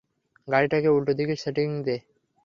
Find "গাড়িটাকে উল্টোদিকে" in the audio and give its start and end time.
0.47-1.35